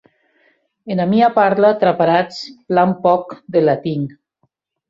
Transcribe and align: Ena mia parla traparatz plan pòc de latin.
Ena 0.95 1.05
mia 1.11 1.29
parla 1.35 1.71
traparatz 1.83 2.41
plan 2.73 2.97
pòc 3.05 3.37
de 3.57 3.61
latin. 3.71 4.01